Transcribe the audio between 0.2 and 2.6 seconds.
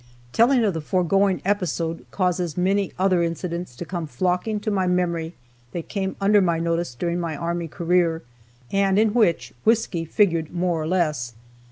Telling of the foregoing episode causes